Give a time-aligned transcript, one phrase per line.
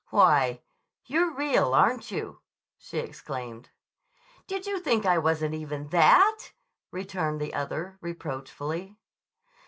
[0.09, 0.63] "Why,
[1.05, 2.39] you're real, aren't you!"
[2.75, 3.69] she exclaimed.
[4.47, 6.53] "Did you think I wasn't even that?"
[6.89, 8.97] returned the other reproachfully.